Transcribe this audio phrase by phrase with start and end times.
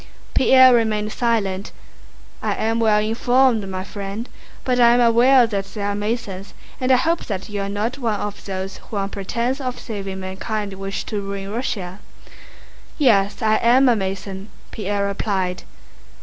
[0.33, 1.71] Pierre remained silent.
[2.41, 4.27] "I am well informed, my friend,
[4.63, 7.99] but I am aware that there are Masons and I hope that you are not
[7.99, 11.99] one of those who on pretense of saving mankind wish to ruin Russia."
[12.97, 15.61] "Yes, I am a Mason," Pierre replied.